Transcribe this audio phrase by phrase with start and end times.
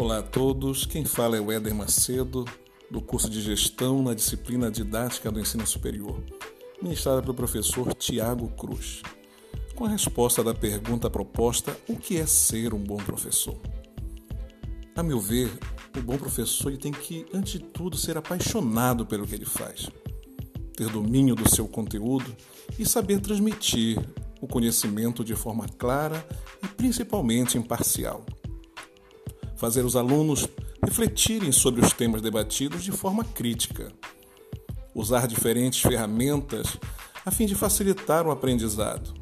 [0.00, 2.44] Olá a todos, quem fala é o Éder Macedo,
[2.88, 6.22] do curso de Gestão na disciplina Didática do Ensino Superior,
[6.80, 9.02] ministrada pelo professor Tiago Cruz.
[9.74, 13.58] Com a resposta da pergunta proposta: o que é ser um bom professor?
[14.94, 15.50] A meu ver,
[15.98, 19.90] o bom professor tem que, antes de tudo, ser apaixonado pelo que ele faz,
[20.76, 22.36] ter domínio do seu conteúdo
[22.78, 23.98] e saber transmitir
[24.40, 26.24] o conhecimento de forma clara
[26.62, 28.24] e principalmente imparcial
[29.58, 30.48] fazer os alunos
[30.82, 33.92] refletirem sobre os temas debatidos de forma crítica,
[34.94, 36.78] usar diferentes ferramentas
[37.26, 39.12] a fim de facilitar o aprendizado.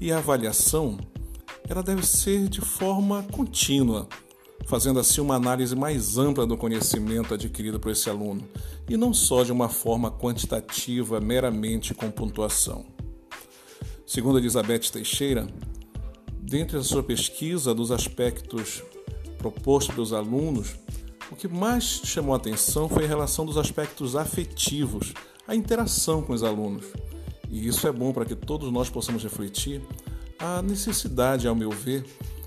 [0.00, 0.98] E a avaliação,
[1.68, 4.08] ela deve ser de forma contínua,
[4.66, 8.46] fazendo assim uma análise mais ampla do conhecimento adquirido por esse aluno,
[8.88, 12.84] e não só de uma forma quantitativa, meramente com pontuação.
[14.04, 15.46] Segundo Elizabeth Teixeira,
[16.54, 18.80] dentre a sua pesquisa dos aspectos
[19.38, 20.76] proposto pelos alunos,
[21.28, 25.12] o que mais chamou a atenção foi a relação dos aspectos afetivos,
[25.48, 26.84] a interação com os alunos.
[27.50, 29.82] E isso é bom para que todos nós possamos refletir
[30.38, 32.04] a necessidade, ao meu ver,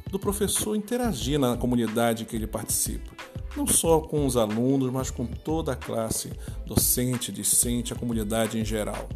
[0.09, 3.11] do professor interagir na comunidade que ele participa,
[3.58, 6.31] não só com os alunos, mas com toda a classe,
[6.66, 9.09] docente, discente, a comunidade em geral.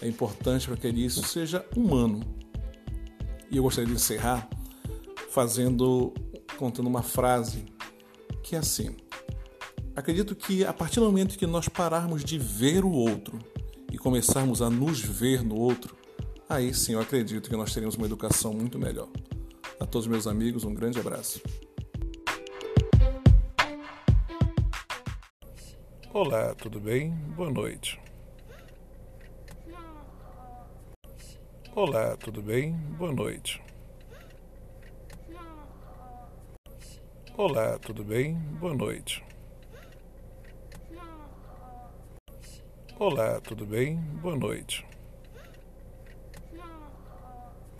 [0.00, 2.41] É importante para que isso seja humano.
[3.52, 4.48] E eu gostaria de encerrar
[5.30, 6.14] fazendo
[6.56, 7.66] contando uma frase
[8.42, 8.96] que é assim:
[9.94, 13.38] Acredito que a partir do momento que nós pararmos de ver o outro
[13.92, 15.94] e começarmos a nos ver no outro,
[16.48, 19.10] aí sim eu acredito que nós teremos uma educação muito melhor.
[19.78, 21.42] A todos meus amigos, um grande abraço.
[26.10, 27.10] Olá, tudo bem?
[27.36, 28.00] Boa noite.
[31.74, 32.72] Olá, tudo bem?
[32.98, 33.62] Boa noite.
[37.34, 38.34] Olá, tudo bem?
[38.60, 39.24] Boa noite.
[42.98, 43.96] Olá, tudo bem?
[43.96, 44.86] Boa noite.